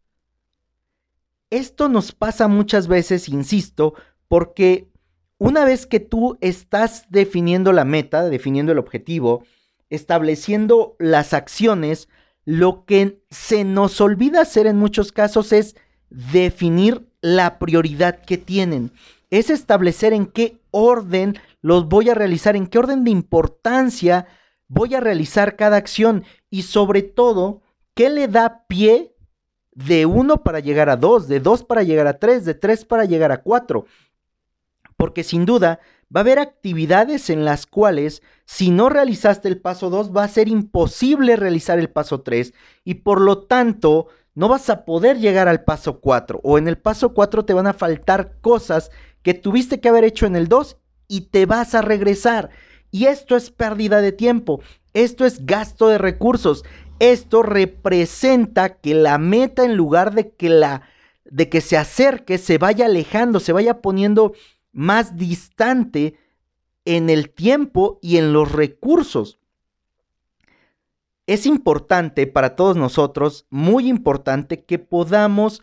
Esto 1.50 1.88
nos 1.88 2.10
pasa 2.10 2.48
muchas 2.48 2.88
veces, 2.88 3.28
insisto, 3.28 3.94
porque 4.26 4.90
una 5.38 5.64
vez 5.64 5.86
que 5.86 6.00
tú 6.00 6.38
estás 6.40 7.04
definiendo 7.08 7.72
la 7.72 7.84
meta, 7.84 8.24
definiendo 8.24 8.72
el 8.72 8.80
objetivo, 8.80 9.44
estableciendo 9.90 10.96
las 10.98 11.34
acciones, 11.34 12.08
lo 12.44 12.84
que 12.84 13.22
se 13.30 13.62
nos 13.62 14.00
olvida 14.00 14.40
hacer 14.40 14.66
en 14.66 14.76
muchos 14.76 15.12
casos 15.12 15.52
es 15.52 15.76
definir 16.10 17.08
la 17.20 17.60
prioridad 17.60 18.24
que 18.24 18.38
tienen. 18.38 18.90
Es 19.30 19.50
establecer 19.50 20.12
en 20.12 20.26
qué 20.26 20.60
orden 20.72 21.38
los 21.60 21.86
voy 21.88 22.10
a 22.10 22.14
realizar, 22.14 22.56
en 22.56 22.66
qué 22.66 22.80
orden 22.80 23.04
de 23.04 23.12
importancia 23.12 24.26
voy 24.66 24.96
a 24.96 25.00
realizar 25.00 25.54
cada 25.54 25.76
acción 25.76 26.24
y 26.50 26.62
sobre 26.62 27.02
todo, 27.02 27.62
qué 27.94 28.10
le 28.10 28.28
da 28.28 28.64
pie 28.66 29.14
de 29.72 30.06
uno 30.06 30.42
para 30.42 30.60
llegar 30.60 30.90
a 30.90 30.96
dos, 30.96 31.28
de 31.28 31.40
dos 31.40 31.64
para 31.64 31.82
llegar 31.82 32.06
a 32.06 32.18
tres, 32.18 32.44
de 32.44 32.54
tres 32.54 32.84
para 32.84 33.04
llegar 33.04 33.32
a 33.32 33.42
cuatro. 33.42 33.86
Porque 34.96 35.24
sin 35.24 35.44
duda 35.44 35.80
va 36.14 36.20
a 36.20 36.22
haber 36.22 36.38
actividades 36.38 37.30
en 37.30 37.44
las 37.44 37.66
cuales 37.66 38.22
si 38.44 38.70
no 38.70 38.88
realizaste 38.88 39.48
el 39.48 39.60
paso 39.60 39.88
2 39.88 40.14
va 40.14 40.24
a 40.24 40.28
ser 40.28 40.48
imposible 40.48 41.36
realizar 41.36 41.78
el 41.78 41.88
paso 41.88 42.20
3 42.20 42.52
y 42.84 42.94
por 42.94 43.20
lo 43.20 43.44
tanto 43.44 44.08
no 44.34 44.48
vas 44.48 44.68
a 44.70 44.84
poder 44.84 45.18
llegar 45.18 45.48
al 45.48 45.64
paso 45.64 46.00
4 46.00 46.40
o 46.42 46.58
en 46.58 46.68
el 46.68 46.76
paso 46.76 47.14
4 47.14 47.44
te 47.44 47.54
van 47.54 47.66
a 47.66 47.72
faltar 47.72 48.36
cosas 48.40 48.90
que 49.22 49.34
tuviste 49.34 49.80
que 49.80 49.88
haber 49.88 50.04
hecho 50.04 50.26
en 50.26 50.36
el 50.36 50.48
2 50.48 50.76
y 51.08 51.22
te 51.22 51.46
vas 51.46 51.74
a 51.74 51.82
regresar. 51.82 52.50
Y 52.90 53.06
esto 53.06 53.36
es 53.36 53.50
pérdida 53.50 54.02
de 54.02 54.12
tiempo, 54.12 54.60
esto 54.92 55.24
es 55.24 55.46
gasto 55.46 55.88
de 55.88 55.96
recursos, 55.96 56.64
esto 56.98 57.42
representa 57.42 58.76
que 58.76 58.94
la 58.94 59.18
meta 59.18 59.64
en 59.64 59.76
lugar 59.76 60.14
de 60.14 60.30
que 60.30 60.48
la 60.48 60.82
de 61.24 61.48
que 61.48 61.62
se 61.62 61.78
acerque, 61.78 62.36
se 62.36 62.58
vaya 62.58 62.86
alejando, 62.86 63.40
se 63.40 63.52
vaya 63.52 63.80
poniendo 63.80 64.34
más 64.72 65.16
distante 65.16 66.18
en 66.84 67.08
el 67.08 67.30
tiempo 67.30 67.98
y 68.02 68.18
en 68.18 68.32
los 68.32 68.52
recursos. 68.52 69.38
Es 71.26 71.46
importante 71.46 72.26
para 72.26 72.54
todos 72.56 72.76
nosotros, 72.76 73.46
muy 73.48 73.88
importante, 73.88 74.64
que 74.64 74.78
podamos 74.78 75.62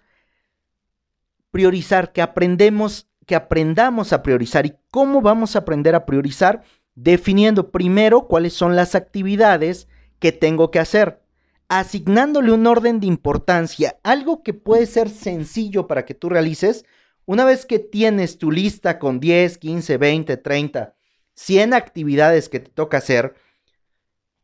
priorizar, 1.52 2.14
que 2.14 2.22
aprendemos, 2.22 3.08
que 3.26 3.36
aprendamos 3.36 4.14
a 4.14 4.24
priorizar. 4.24 4.66
¿Y 4.66 4.76
cómo 4.90 5.22
vamos 5.22 5.56
a 5.56 5.60
aprender 5.60 5.94
a 5.94 6.06
priorizar? 6.06 6.64
Definiendo 6.96 7.72
primero 7.72 8.28
cuáles 8.28 8.54
son 8.54 8.76
las 8.76 8.96
actividades 8.96 9.88
que 10.20 10.32
tengo 10.32 10.72
que 10.72 10.80
hacer, 10.80 11.22
asignándole 11.68 12.52
un 12.52 12.68
orden 12.68 13.00
de 13.00 13.08
importancia, 13.08 13.98
algo 14.04 14.44
que 14.44 14.54
puede 14.54 14.86
ser 14.86 15.10
sencillo 15.10 15.88
para 15.88 16.06
que 16.06 16.14
tú 16.14 16.30
realices, 16.30 16.86
una 17.26 17.46
vez 17.46 17.66
que 17.66 17.80
tienes 17.80 18.38
tu 18.38 18.52
lista 18.52 19.00
con 19.00 19.20
10, 19.20 19.58
15, 19.60 19.98
20, 19.98 20.38
30, 20.38 20.96
100 21.36 21.74
actividades 21.74 22.50
que 22.50 22.60
te 22.60 22.72
toca 22.72 22.98
hacer, 22.98 23.36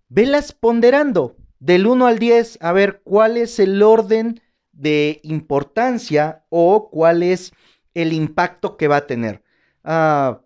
velas 0.08 0.54
ponderando 0.54 1.36
del 1.60 1.88
1 1.88 2.06
al 2.06 2.20
10 2.20 2.60
a 2.62 2.72
ver 2.74 3.02
cuál 3.04 3.38
es 3.38 3.60
el 3.60 3.82
orden 3.82 4.40
de 4.72 5.20
importancia 5.24 6.46
o 6.50 6.90
cuál 6.90 7.24
es 7.24 7.54
el 7.96 8.14
impacto 8.14 8.78
que 8.78 8.88
va 8.88 8.98
a 8.98 9.08
tener. 9.08 9.42
Ah, 9.84 10.42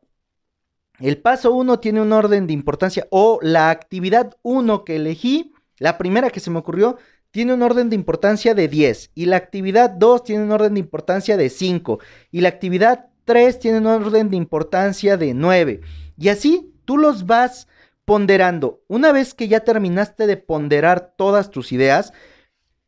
el 1.00 1.18
paso 1.18 1.53
1 1.53 1.79
tiene 1.79 2.01
un 2.01 2.12
orden 2.12 2.48
de 2.48 2.53
importancia 2.53 3.08
o 3.10 3.39
la 3.41 3.70
actividad 3.70 4.38
1 4.41 4.84
que 4.84 4.98
elegí, 4.98 5.53
la 5.77 5.98
primera 5.98 6.29
que 6.29 6.39
se 6.39 6.50
me 6.50 6.60
ocurrió, 6.60 6.98
tiene 7.32 7.53
un 7.53 7.62
orden 7.62 7.89
de 7.89 7.96
importancia 7.96 8.53
de 8.53 8.68
10 8.68 9.12
y 9.15 9.25
la 9.25 9.38
actividad 9.38 9.91
2 9.91 10.24
tiene 10.24 10.44
un 10.44 10.51
orden 10.51 10.74
de 10.74 10.79
importancia 10.79 11.38
de 11.38 11.50
5 11.50 12.00
y 12.32 12.41
la 12.41 12.50
actividad 12.50 13.08
3 13.25 13.60
tiene 13.60 13.77
un 13.77 13.86
orden 13.86 14.29
de 14.29 14.38
importancia 14.38 15.15
de 15.15 15.34
9. 15.34 15.82
Y 16.18 16.29
así 16.29 16.74
tú 16.86 16.98
los 16.98 17.25
vas 17.25 17.68
ponderando. 18.03 18.82
Una 18.88 19.12
vez 19.12 19.36
que 19.36 19.48
ya 19.48 19.60
terminaste 19.60 20.25
de 20.25 20.38
ponderar 20.38 21.13
todas 21.15 21.51
tus 21.51 21.72
ideas, 21.72 22.12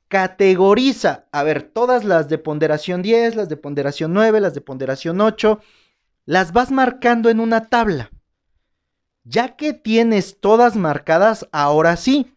categoriza, 0.08 1.28
a 1.32 1.44
ver, 1.44 1.62
todas 1.62 2.04
las 2.04 2.28
de 2.28 2.40
ponderación 2.40 3.04
10, 3.04 3.36
las 3.36 3.48
de 3.48 3.58
ponderación 3.58 4.14
9, 4.14 4.42
las 4.42 4.56
de 4.56 4.62
ponderación 4.62 5.22
8, 5.22 5.62
las 6.26 6.54
vas 6.54 6.72
marcando 6.72 7.30
en 7.30 7.40
una 7.40 7.68
tabla. 7.70 8.12
Ya 9.24 9.56
que 9.56 9.74
tienes 9.74 10.40
todas 10.40 10.76
marcadas, 10.76 11.48
ahora 11.52 11.96
sí, 11.98 12.36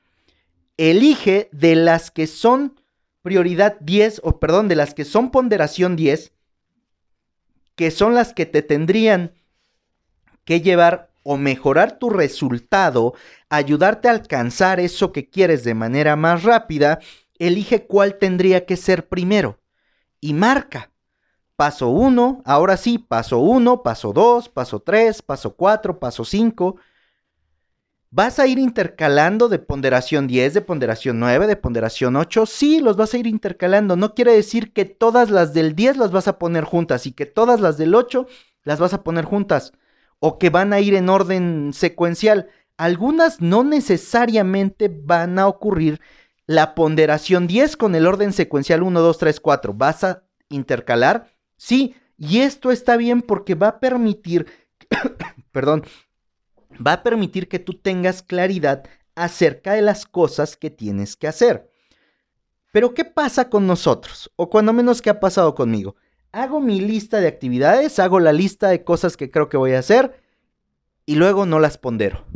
elige 0.77 1.49
de 1.53 1.77
las 1.77 2.11
que 2.11 2.27
son 2.27 2.81
prioridad 3.23 3.79
10, 3.81 4.21
o 4.23 4.39
perdón, 4.39 4.69
de 4.69 4.77
las 4.77 4.93
que 4.93 5.05
son 5.05 5.31
ponderación 5.31 5.97
10, 5.97 6.33
que 7.75 7.91
son 7.91 8.15
las 8.15 8.35
que 8.35 8.47
te 8.47 8.63
tendrían 8.63 9.33
que 10.45 10.61
llevar 10.61 11.11
o 11.23 11.39
mejorar 11.39 11.99
tu 11.99 12.11
resultado, 12.11 13.15
ayudarte 13.49 14.09
a 14.09 14.13
alcanzar 14.13 14.79
eso 14.79 15.11
que 15.11 15.31
quieres 15.31 15.65
de 15.65 15.75
manera 15.75 16.17
más 16.17 16.43
rápida, 16.43 17.01
elige 17.39 17.87
cuál 17.87 18.19
tendría 18.19 18.67
que 18.67 18.77
ser 18.77 19.09
primero 19.09 19.59
y 20.21 20.35
marca. 20.35 20.91
Paso 21.57 21.89
1, 21.89 22.43
ahora 22.45 22.77
sí, 22.77 22.99
paso 22.99 23.39
1, 23.39 23.83
paso 23.83 24.13
2, 24.13 24.49
paso 24.49 24.81
3, 24.81 25.23
paso 25.23 25.55
4, 25.55 25.99
paso 26.01 26.25
5 26.25 26.77
¿Vas 28.17 28.39
a 28.39 28.47
ir 28.47 28.61
intercalando 28.61 29.49
de 29.49 29.59
ponderación 29.59 30.29
10, 30.29 30.55
de 30.55 30.61
ponderación 30.61 31.19
9, 31.19 31.49
de 31.49 31.57
ponderación 31.57 32.15
8? 32.15 32.47
Sí, 32.47 32.79
los 32.79 32.97
vas 32.97 33.13
a 33.13 33.19
ir 33.19 33.27
intercalando. 33.27 33.97
No 33.97 34.15
quiere 34.15 34.33
decir 34.33 34.73
que 34.73 34.85
todas 34.85 35.31
las 35.31 35.53
del 35.53 35.75
10 35.75 35.97
las 35.97 36.13
vas 36.13 36.29
a 36.29 36.39
poner 36.39 36.63
juntas 36.63 37.09
y 37.09 37.13
que 37.13 37.27
todas 37.27 37.59
las 37.59 37.77
del 37.77 37.93
8 37.93 38.29
las 38.63 38.79
vas 38.79 38.95
a 38.95 39.03
poner 39.03 39.25
juntas. 39.25 39.73
O 40.21 40.39
que 40.39 40.49
van 40.49 40.73
a 40.73 40.79
ir 40.79 40.95
en 40.95 41.09
orden 41.09 41.73
secuencial. 41.73 42.51
Algunas 42.77 43.41
no 43.41 43.65
necesariamente 43.65 44.89
van 44.89 45.41
a 45.41 45.49
ocurrir 45.49 46.01
la 46.47 46.77
ponderación 46.77 47.49
10 47.49 47.77
con 47.77 47.97
el 47.97 48.07
orden 48.07 48.33
secuencial 48.33 48.85
1, 48.85 49.01
2, 49.01 49.19
3, 49.19 49.41
4. 49.41 49.75
¿Vas 49.75 50.05
a 50.05 50.23
intercalar? 50.51 51.34
Sí, 51.65 51.95
y 52.19 52.41
esto 52.41 52.71
está 52.71 52.99
bien 52.99 53.23
porque 53.23 53.55
va 53.55 53.69
a 53.69 53.81
permitir, 53.81 54.45
perdón, 55.51 55.83
va 56.87 56.93
a 56.93 57.03
permitir 57.03 57.49
que 57.49 57.59
tú 57.59 57.73
tengas 57.73 58.23
claridad 58.23 58.85
acerca 59.15 59.73
de 59.73 59.81
las 59.81 60.05
cosas 60.05 60.59
que 60.59 60.69
tienes 60.69 61.17
que 61.17 61.27
hacer. 61.27 61.71
Pero 62.71 62.93
¿qué 62.93 63.07
pasa 63.07 63.49
con 63.49 63.67
nosotros? 63.67 64.31
O 64.37 64.51
cuando 64.51 64.75
menos 64.75 65.01
qué 65.01 65.09
ha 65.09 65.21
pasado 65.21 65.55
conmigo. 65.55 65.97
Hago 66.33 66.61
mi 66.61 66.83
lista 66.83 67.19
de 67.19 67.29
actividades, 67.29 67.99
hago 67.99 68.21
la 68.21 68.35
lista 68.35 68.69
de 68.69 68.85
cosas 68.85 69.17
que 69.17 69.31
creo 69.31 69.49
que 69.49 69.57
voy 69.57 69.73
a 69.73 69.79
hacer 69.79 70.21
y 71.07 71.15
luego 71.15 71.47
no 71.47 71.61
las 71.61 71.79
pondero. 71.79 72.27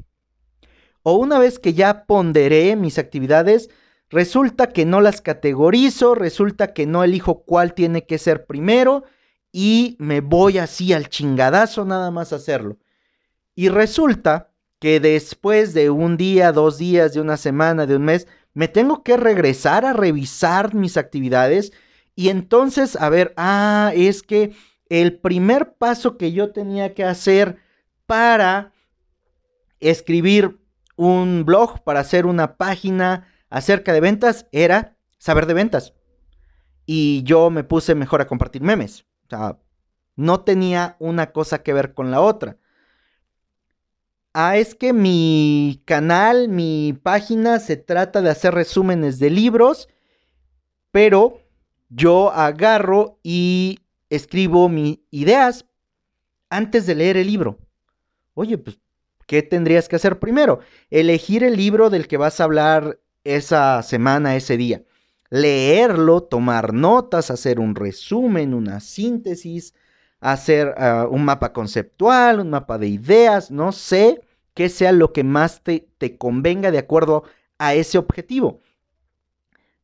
O 1.02 1.16
una 1.18 1.38
vez 1.38 1.58
que 1.58 1.75
ya 1.75 2.06
ponderé 2.06 2.76
mis 2.76 2.99
actividades, 2.99 3.68
resulta 4.08 4.70
que 4.70 4.87
no 4.87 5.02
las 5.02 5.20
categorizo, 5.20 6.14
resulta 6.14 6.73
que 6.73 6.87
no 6.87 7.04
elijo 7.04 7.44
cuál 7.44 7.75
tiene 7.75 8.06
que 8.06 8.16
ser 8.16 8.47
primero 8.47 9.04
y 9.52 9.96
me 9.98 10.20
voy 10.20 10.58
así 10.58 10.92
al 10.92 11.08
chingadazo 11.08 11.84
nada 11.84 12.10
más 12.10 12.32
a 12.32 12.36
hacerlo. 12.36 12.78
Y 13.54 13.68
resulta 13.68 14.50
que 14.78 15.00
después 15.00 15.74
de 15.74 15.90
un 15.90 16.16
día, 16.16 16.52
dos 16.52 16.78
días, 16.78 17.14
de 17.14 17.20
una 17.20 17.36
semana, 17.36 17.86
de 17.86 17.96
un 17.96 18.04
mes, 18.04 18.28
me 18.54 18.68
tengo 18.68 19.02
que 19.02 19.16
regresar 19.16 19.84
a 19.84 19.92
revisar 19.92 20.74
mis 20.74 20.96
actividades 20.96 21.72
y 22.18 22.30
entonces, 22.30 22.96
a 22.96 23.08
ver, 23.10 23.32
ah, 23.36 23.92
es 23.94 24.24
que 24.24 24.52
el 24.88 25.20
primer 25.20 25.74
paso 25.74 26.16
que 26.16 26.32
yo 26.32 26.52
tenía 26.52 26.92
que 26.92 27.04
hacer 27.04 27.58
para 28.06 28.72
escribir 29.78 30.58
un 30.96 31.44
blog, 31.44 31.84
para 31.84 32.00
hacer 32.00 32.26
una 32.26 32.56
página 32.56 33.28
acerca 33.50 33.92
de 33.92 34.00
ventas, 34.00 34.46
era 34.50 34.96
saber 35.18 35.46
de 35.46 35.54
ventas. 35.54 35.94
Y 36.86 37.22
yo 37.22 37.50
me 37.50 37.62
puse 37.62 37.94
mejor 37.94 38.20
a 38.20 38.26
compartir 38.26 38.62
memes. 38.62 39.06
O 39.28 39.37
sea, 39.37 39.58
no 40.16 40.40
tenía 40.40 40.97
una 40.99 41.32
cosa 41.32 41.62
que 41.62 41.73
ver 41.73 41.94
con 41.94 42.11
la 42.11 42.20
otra. 42.20 42.56
Ah, 44.32 44.56
es 44.56 44.75
que 44.75 44.92
mi 44.92 45.82
canal, 45.85 46.49
mi 46.49 46.99
página 47.02 47.58
se 47.58 47.76
trata 47.76 48.23
de 48.23 48.30
hacer 48.30 48.54
resúmenes 48.54 49.18
de 49.18 49.30
libros, 49.30 49.88
pero 50.90 51.40
yo 51.88 52.30
agarro 52.30 53.18
y 53.23 53.80
escribo 54.11 54.68
mis 54.68 55.00
ideas 55.11 55.66
antes 56.50 56.87
de 56.87 56.94
leer 56.94 57.16
el 57.16 57.26
libro. 57.26 57.58
Oye, 58.35 58.58
pues, 58.58 58.78
¿qué 59.26 59.42
tendrías 59.42 59.88
que 59.88 59.97
hacer 59.97 60.18
primero? 60.18 60.61
Elegir 60.90 61.44
el 61.44 61.56
libro 61.56 61.90
del 61.90 62.08
que 62.08 62.16
vas 62.16 62.40
a 62.40 62.44
hablar 62.44 63.00
esa 63.25 63.82
semana, 63.82 64.37
ese 64.37 64.56
día. 64.56 64.85
Leerlo, 65.30 66.23
tomar 66.23 66.73
notas, 66.73 67.30
hacer 67.30 67.61
un 67.61 67.75
resumen, 67.75 68.54
una 68.54 68.80
síntesis, 68.80 69.75
hacer 70.20 70.75
ah, 70.78 71.06
un 71.11 71.25
mapa 71.25 71.52
conceptual, 71.52 72.40
un 72.40 72.50
mapa 72.50 72.78
de 72.78 72.88
ideas, 72.88 73.50
no 73.50 73.73
sé 73.73 74.20
qué 74.54 74.68
sea 74.68 74.92
lo 74.92 75.12
que 75.12 75.25
más 75.25 75.62
te, 75.62 75.88
te 75.99 76.16
convenga 76.16 76.70
de 76.70 76.78
acuerdo 76.78 77.25
a 77.58 77.75
ese 77.75 77.99
objetivo. 77.99 78.61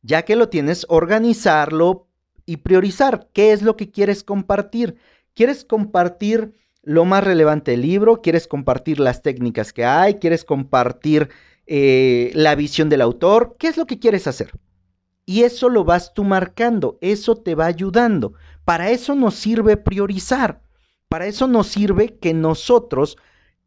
Ya 0.01 0.23
que 0.23 0.35
lo 0.35 0.49
tienes, 0.49 0.85
organizarlo 0.89 2.07
y 2.45 2.57
priorizar 2.57 3.29
qué 3.33 3.53
es 3.53 3.61
lo 3.61 3.75
que 3.75 3.91
quieres 3.91 4.23
compartir. 4.23 4.97
¿Quieres 5.33 5.65
compartir 5.65 6.53
lo 6.83 7.05
más 7.05 7.23
relevante 7.23 7.71
del 7.71 7.81
libro? 7.81 8.21
¿Quieres 8.21 8.47
compartir 8.47 8.99
las 8.99 9.21
técnicas 9.21 9.73
que 9.73 9.85
hay? 9.85 10.15
¿Quieres 10.15 10.45
compartir 10.45 11.29
eh, 11.67 12.31
la 12.35 12.53
visión 12.53 12.89
del 12.89 13.01
autor, 13.01 13.55
qué 13.57 13.67
es 13.67 13.77
lo 13.77 13.87
que 13.87 13.97
quieres 13.97 14.27
hacer. 14.27 14.51
Y 15.25 15.43
eso 15.43 15.69
lo 15.69 15.83
vas 15.83 16.13
tú 16.13 16.23
marcando, 16.23 16.97
eso 17.01 17.35
te 17.35 17.55
va 17.55 17.65
ayudando. 17.65 18.33
Para 18.63 18.91
eso 18.91 19.15
nos 19.15 19.35
sirve 19.35 19.77
priorizar, 19.77 20.61
para 21.09 21.25
eso 21.25 21.47
nos 21.47 21.67
sirve 21.67 22.17
que 22.17 22.33
nosotros 22.33 23.17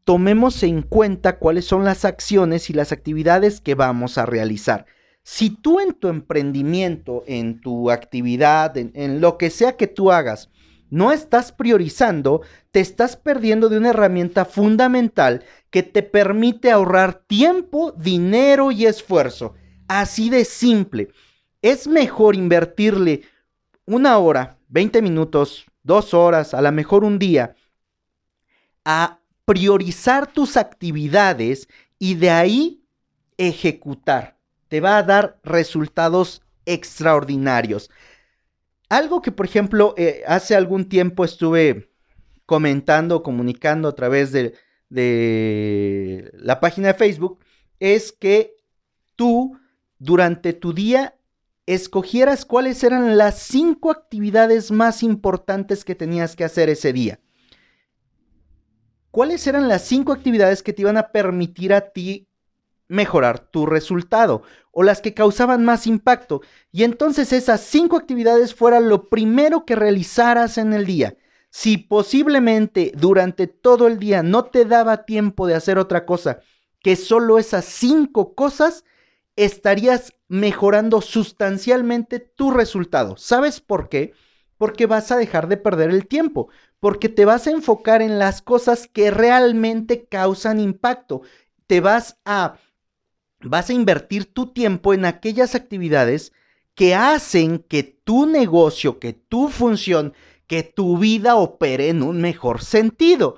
tomemos 0.04 0.62
en 0.62 0.82
cuenta 0.82 1.38
cuáles 1.38 1.66
son 1.66 1.84
las 1.84 2.04
acciones 2.04 2.70
y 2.70 2.72
las 2.72 2.92
actividades 2.92 3.60
que 3.60 3.74
vamos 3.74 4.16
a 4.16 4.24
realizar. 4.24 4.86
Si 5.22 5.50
tú 5.50 5.80
en 5.80 5.92
tu 5.92 6.08
emprendimiento, 6.08 7.24
en 7.26 7.60
tu 7.60 7.90
actividad, 7.90 8.74
en, 8.78 9.20
lo 9.20 9.36
que 9.36 9.50
sea 9.50 9.76
que 9.76 9.86
tú 9.86 10.10
hagas, 10.10 10.48
no 10.88 11.12
estás 11.12 11.52
priorizando, 11.52 12.40
te 12.70 12.80
estás 12.80 13.16
perdiendo 13.16 13.68
de 13.68 13.76
una 13.76 13.90
herramienta 13.90 14.46
fundamental 14.46 15.44
que 15.68 15.82
te 15.82 16.02
permite 16.02 16.70
ahorrar 16.70 17.24
tiempo, 17.26 17.92
dinero 17.92 18.70
y 18.70 18.86
esfuerzo. 18.86 19.52
Así 19.86 20.30
de 20.30 20.46
simple. 20.46 21.08
Es 21.68 21.87
mejor 21.87 22.34
invertirle 22.34 23.25
una 23.84 24.16
hora, 24.16 24.56
20 24.68 25.02
minutos, 25.02 25.66
dos 25.82 26.14
horas, 26.14 26.54
a 26.54 26.62
lo 26.62 26.72
mejor 26.72 27.04
un 27.04 27.18
día, 27.18 27.56
a 28.87 29.20
priorizar 29.44 30.32
tus 30.32 30.56
actividades 30.56 31.68
y 31.98 32.14
de 32.14 32.30
ahí 32.30 32.82
ejecutar 33.37 34.38
te 34.68 34.80
va 34.80 34.96
a 34.96 35.02
dar 35.02 35.38
resultados 35.44 36.40
extraordinarios. 36.64 37.90
Algo 38.88 39.20
que, 39.20 39.30
por 39.30 39.44
ejemplo, 39.44 39.92
eh, 39.98 40.22
hace 40.26 40.56
algún 40.56 40.88
tiempo 40.88 41.22
estuve 41.22 41.90
comentando, 42.46 43.22
comunicando 43.22 43.88
a 43.88 43.94
través 43.94 44.32
de, 44.32 44.54
de 44.88 46.30
la 46.32 46.60
página 46.60 46.88
de 46.88 46.94
Facebook, 46.94 47.40
es 47.78 48.10
que 48.10 48.56
tú 49.16 49.58
durante 49.98 50.54
tu 50.54 50.72
día 50.72 51.17
escogieras 51.75 52.44
cuáles 52.44 52.82
eran 52.82 53.16
las 53.16 53.38
cinco 53.38 53.90
actividades 53.90 54.70
más 54.70 55.02
importantes 55.02 55.84
que 55.84 55.94
tenías 55.94 56.34
que 56.34 56.44
hacer 56.44 56.68
ese 56.68 56.92
día. 56.92 57.20
¿Cuáles 59.10 59.46
eran 59.46 59.68
las 59.68 59.82
cinco 59.82 60.12
actividades 60.12 60.62
que 60.62 60.72
te 60.72 60.82
iban 60.82 60.96
a 60.96 61.12
permitir 61.12 61.72
a 61.72 61.92
ti 61.92 62.28
mejorar 62.88 63.38
tu 63.38 63.66
resultado 63.66 64.42
o 64.72 64.82
las 64.82 65.00
que 65.00 65.14
causaban 65.14 65.64
más 65.64 65.87
impacto. 65.87 66.40
Y 66.72 66.84
entonces 66.84 67.32
esas 67.32 67.60
cinco 67.60 67.96
actividades 67.96 68.54
fueran 68.54 68.88
lo 68.88 69.08
primero 69.08 69.64
que 69.64 69.76
realizaras 69.76 70.58
en 70.58 70.72
el 70.72 70.87
día. 70.87 71.16
Si 71.50 71.78
posiblemente 71.78 72.92
durante 72.96 73.46
todo 73.46 73.87
el 73.87 73.98
día 73.98 74.22
no 74.22 74.46
te 74.46 74.64
daba 74.64 75.04
tiempo 75.04 75.46
de 75.46 75.54
hacer 75.54 75.78
otra 75.78 76.06
cosa 76.06 76.40
que 76.80 76.96
solo 76.96 77.38
esas 77.38 77.64
cinco 77.64 78.34
cosas, 78.34 78.84
estarías 79.38 80.12
mejorando 80.26 81.00
sustancialmente 81.00 82.18
tu 82.18 82.50
resultado. 82.50 83.16
¿Sabes 83.16 83.61
por 83.61 83.88
qué? 83.88 84.12
Porque 84.57 84.87
vas 84.87 85.12
a 85.12 85.16
dejar 85.16 85.47
de 85.47 85.57
perder 85.57 85.90
el 85.90 86.09
tiempo, 86.09 86.49
porque 86.80 87.09
te 87.09 87.25
vas 87.25 87.47
a 87.47 87.52
enfocar 87.52 88.02
en 88.02 88.18
las 88.18 88.42
cosas 88.42 88.88
que 88.88 89.12
realmente 89.12 90.07
causan 90.07 90.59
impacto. 90.59 91.23
Te 91.68 91.80
vas 91.80 92.18
a 92.25 92.57
vas 93.40 93.71
a 93.71 93.73
invertir 93.73 94.25
tu 94.33 94.49
tiempo 94.49 94.92
en 94.92 95.04
aquellas 95.04 95.54
actividades 95.54 96.33
que 96.75 96.97
hacen 96.97 97.61
que 97.61 97.85
tu 97.85 98.26
negocio, 98.26 98.99
que 98.99 99.12
tu 99.12 99.49
función, 99.49 100.14
que 100.49 100.64
tu 100.64 100.99
vida 100.99 101.37
opere 101.37 101.90
en 101.90 102.02
un 102.02 102.21
mejor 102.21 102.64
sentido. 102.64 103.37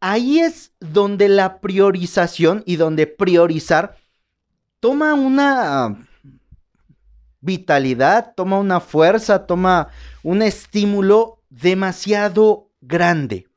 Ahí 0.00 0.40
es 0.40 0.72
donde 0.80 1.28
la 1.28 1.60
priorización 1.60 2.64
y 2.66 2.74
donde 2.74 3.06
priorizar 3.06 3.96
toma 4.86 5.14
una 5.14 6.06
vitalidad, 7.40 8.34
toma 8.36 8.60
una 8.60 8.78
fuerza, 8.78 9.44
toma 9.44 9.88
un 10.22 10.42
estímulo 10.42 11.42
demasiado 11.50 12.70
grande. 12.80 13.48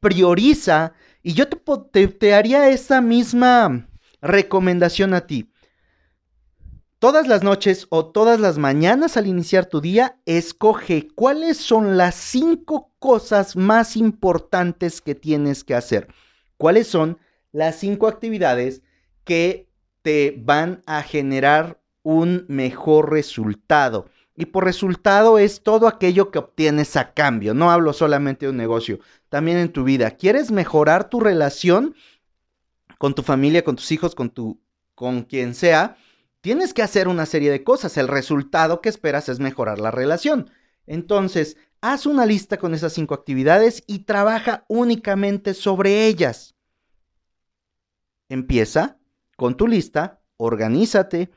Prioriza 0.00 0.94
y 1.22 1.34
yo 1.34 1.46
te, 1.48 2.08
te, 2.08 2.32
haría 2.32 2.70
esa 2.70 3.02
misma 3.02 3.90
recomendación 4.22 5.12
a 5.12 5.26
ti. 5.26 5.52
Todas 6.98 7.28
las 7.28 7.42
noches 7.42 7.86
o 7.90 8.06
todas 8.06 8.40
las 8.40 8.56
mañanas 8.56 9.18
al 9.18 9.26
iniciar 9.26 9.66
tu 9.66 9.82
día, 9.82 10.18
escoge 10.24 11.08
cuáles 11.14 11.58
son 11.58 11.98
las 11.98 12.14
cinco 12.14 12.90
cosas 12.98 13.54
más 13.54 13.98
importantes 13.98 15.02
que 15.02 15.14
tienes 15.14 15.62
que 15.62 15.74
hacer. 15.74 16.08
¿Cuáles 16.56 16.86
son 16.86 17.18
las 17.52 17.76
cinco 17.76 18.06
actividades 18.06 18.80
que 19.24 19.66
te 20.06 20.36
van 20.38 20.84
a 20.86 21.02
generar 21.02 21.80
un 22.04 22.44
mejor 22.46 23.10
resultado? 23.10 24.06
Y 24.36 24.46
por 24.46 24.62
resultado 24.62 25.40
es 25.40 25.64
todo 25.64 25.88
aquello 25.88 26.30
que 26.30 26.38
obtienes 26.38 26.94
a 26.94 27.12
cambio. 27.12 27.54
No 27.54 27.72
hablo 27.72 27.92
solamente 27.92 28.46
de 28.46 28.50
un 28.50 28.56
negocio, 28.56 29.00
también 29.28 29.58
en 29.58 29.72
tu 29.72 29.82
vida. 29.82 30.12
¿Quieres 30.12 30.52
mejorar 30.52 31.10
tu 31.10 31.18
relación? 31.18 31.96
con 32.98 33.14
tu 33.14 33.22
familia, 33.22 33.64
con 33.64 33.76
tus 33.76 33.90
hijos, 33.92 34.14
con 34.14 34.30
tu 34.30 34.60
con 34.94 35.24
quien 35.24 35.54
sea, 35.54 35.98
tienes 36.40 36.72
que 36.72 36.82
hacer 36.82 37.06
una 37.06 37.26
serie 37.26 37.50
de 37.50 37.62
cosas. 37.62 37.98
El 37.98 38.08
resultado 38.08 38.80
que 38.80 38.88
esperas 38.88 39.28
es 39.28 39.40
mejorar 39.40 39.78
la 39.78 39.90
relación. 39.90 40.50
Entonces, 40.86 41.58
haz 41.82 42.06
una 42.06 42.24
lista 42.24 42.56
con 42.56 42.72
esas 42.72 42.94
cinco 42.94 43.12
actividades 43.12 43.82
y 43.86 44.00
trabaja 44.00 44.64
únicamente 44.68 45.52
sobre 45.52 46.06
ellas. 46.06 46.54
Empieza 48.30 48.96
con 49.36 49.56
tu 49.56 49.68
lista, 49.68 50.20
organízate, 50.38 51.30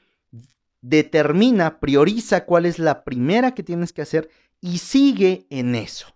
determina, 0.82 1.80
prioriza 1.80 2.46
cuál 2.46 2.66
es 2.66 2.80
la 2.80 3.04
primera 3.04 3.54
que 3.54 3.64
tienes 3.64 3.94
que 3.94 4.02
hacer 4.02 4.30
y 4.62 4.80
sigue 4.80 5.46
en 5.50 5.76
eso. 5.76 6.08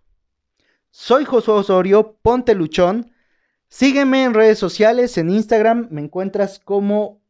Soy 0.89 1.25
Josué 1.25 1.55
Osorio, 1.55 2.17
ponte 2.21 2.55
luchón. 2.55 3.11
Sígueme 3.67 4.23
en 4.23 4.33
redes 4.33 4.59
sociales, 4.59 5.17
en 5.17 5.29
Instagram 5.29 5.87
me 5.89 6.01
encuentras 6.01 6.59
como 6.59 7.21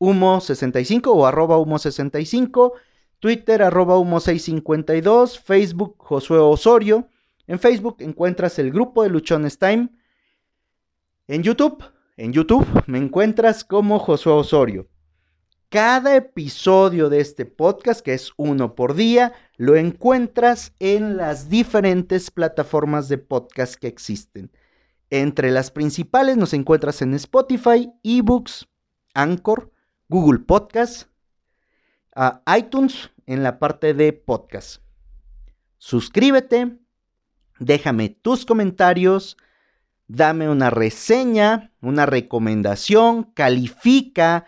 humo65 0.00 1.06
o 1.06 1.26
arroba 1.26 1.56
humo65, 1.56 2.72
Twitter 3.20 3.62
arroba 3.62 3.96
humo652, 3.96 5.38
Facebook 5.38 5.94
Josué 5.98 6.38
Osorio. 6.38 7.08
En 7.46 7.58
Facebook 7.58 7.96
encuentras 8.00 8.58
el 8.58 8.72
grupo 8.72 9.02
de 9.02 9.10
Luchones 9.10 9.58
Time. 9.58 9.90
En 11.28 11.42
YouTube, 11.42 11.84
en 12.16 12.32
YouTube 12.32 12.66
me 12.86 12.98
encuentras 12.98 13.64
como 13.64 13.98
Josué 13.98 14.32
Osorio. 14.32 14.88
Cada 15.68 16.14
episodio 16.14 17.08
de 17.08 17.20
este 17.20 17.46
podcast, 17.46 18.00
que 18.00 18.14
es 18.14 18.32
uno 18.36 18.76
por 18.76 18.94
día, 18.94 19.32
lo 19.56 19.74
encuentras 19.74 20.72
en 20.78 21.16
las 21.16 21.48
diferentes 21.48 22.30
plataformas 22.30 23.08
de 23.08 23.18
podcast 23.18 23.74
que 23.74 23.88
existen. 23.88 24.52
Entre 25.10 25.50
las 25.50 25.72
principales 25.72 26.36
nos 26.36 26.54
encuentras 26.54 27.02
en 27.02 27.14
Spotify, 27.14 27.90
eBooks, 28.04 28.68
Anchor, 29.14 29.72
Google 30.08 30.40
Podcast, 30.40 31.08
iTunes 32.56 33.10
en 33.26 33.42
la 33.42 33.58
parte 33.58 33.94
de 33.94 34.12
podcast. 34.12 34.80
Suscríbete, 35.78 36.78
déjame 37.58 38.10
tus 38.10 38.46
comentarios, 38.46 39.36
dame 40.08 40.48
una 40.48 40.70
reseña, 40.70 41.72
una 41.80 42.06
recomendación, 42.06 43.24
califica 43.34 44.46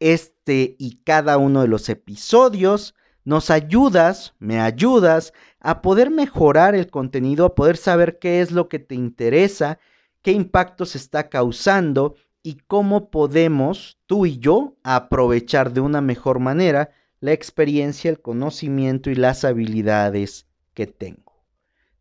este 0.00 0.76
y 0.78 1.00
cada 1.04 1.38
uno 1.38 1.62
de 1.62 1.68
los 1.68 1.88
episodios. 1.88 2.94
Nos 3.24 3.50
ayudas, 3.50 4.34
me 4.38 4.60
ayudas 4.60 5.32
a 5.60 5.82
poder 5.82 6.10
mejorar 6.10 6.74
el 6.74 6.90
contenido, 6.90 7.44
a 7.44 7.54
poder 7.54 7.76
saber 7.76 8.18
qué 8.18 8.40
es 8.40 8.52
lo 8.52 8.68
que 8.68 8.78
te 8.78 8.94
interesa 8.94 9.78
qué 10.22 10.32
impacto 10.32 10.84
se 10.84 10.98
está 10.98 11.28
causando 11.28 12.14
y 12.42 12.58
cómo 12.66 13.10
podemos, 13.10 13.98
tú 14.06 14.26
y 14.26 14.38
yo, 14.38 14.76
aprovechar 14.82 15.72
de 15.72 15.80
una 15.80 16.00
mejor 16.00 16.38
manera 16.38 16.90
la 17.20 17.32
experiencia, 17.32 18.10
el 18.10 18.20
conocimiento 18.20 19.10
y 19.10 19.14
las 19.14 19.44
habilidades 19.44 20.46
que 20.74 20.86
tengo. 20.86 21.27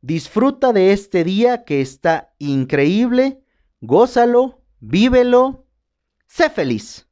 Disfruta 0.08 0.72
de 0.72 0.94
este 0.94 1.26
día 1.26 1.66
que 1.66 1.82
está 1.82 2.34
increíble, 2.40 3.44
gózalo, 3.82 4.62
vívelo, 4.80 5.68
sé 6.28 6.50
feliz. 6.50 7.07